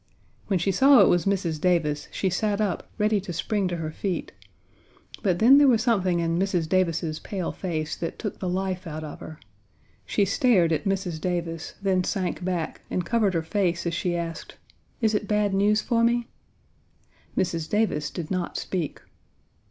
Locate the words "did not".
18.09-18.57